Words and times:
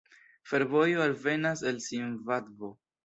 Fervojo 0.51 1.03
alvenas 1.03 1.61
el 1.61 1.79
Zimbabvo. 1.89 2.77